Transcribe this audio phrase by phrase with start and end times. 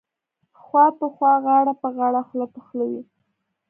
[0.63, 3.01] خوا په خوا غاړه په غاړه خوله په خوله وې.